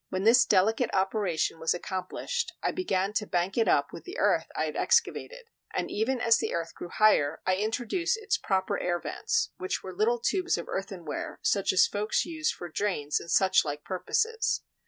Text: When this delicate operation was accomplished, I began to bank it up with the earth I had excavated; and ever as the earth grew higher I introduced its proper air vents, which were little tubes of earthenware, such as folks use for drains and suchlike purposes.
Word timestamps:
When 0.09 0.23
this 0.23 0.45
delicate 0.45 0.89
operation 0.95 1.59
was 1.59 1.75
accomplished, 1.75 2.53
I 2.63 2.71
began 2.71 3.13
to 3.13 3.27
bank 3.27 3.55
it 3.55 3.67
up 3.67 3.93
with 3.93 4.03
the 4.03 4.17
earth 4.17 4.47
I 4.55 4.65
had 4.65 4.75
excavated; 4.75 5.45
and 5.75 5.91
ever 5.91 6.19
as 6.19 6.37
the 6.39 6.55
earth 6.55 6.73
grew 6.73 6.89
higher 6.89 7.39
I 7.45 7.57
introduced 7.57 8.17
its 8.17 8.35
proper 8.35 8.79
air 8.79 8.99
vents, 8.99 9.51
which 9.57 9.83
were 9.83 9.93
little 9.93 10.17
tubes 10.19 10.57
of 10.57 10.67
earthenware, 10.67 11.37
such 11.43 11.71
as 11.71 11.85
folks 11.85 12.25
use 12.25 12.49
for 12.51 12.67
drains 12.67 13.19
and 13.19 13.29
suchlike 13.29 13.83
purposes. 13.83 14.63